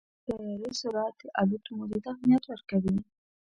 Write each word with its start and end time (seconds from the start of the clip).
د 0.27 0.27
طیارې 0.37 0.71
سرعت 0.79 1.15
د 1.23 1.27
الوت 1.41 1.65
مودې 1.77 1.99
ته 2.03 2.09
اهمیت 2.13 2.43
ورکوي. 2.47 2.95